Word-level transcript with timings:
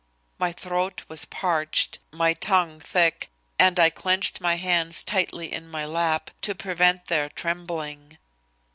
My 0.39 0.51
throat 0.51 1.03
was 1.09 1.25
parched, 1.25 1.99
my 2.11 2.33
tongue 2.33 2.79
thick, 2.79 3.29
and 3.59 3.79
I 3.79 3.91
clenched 3.91 4.41
my 4.41 4.55
hands 4.55 5.03
tightly 5.03 5.53
in 5.53 5.69
my 5.69 5.85
lap 5.85 6.31
to 6.41 6.55
prevent 6.55 7.05
their 7.05 7.29
trembling. 7.29 8.17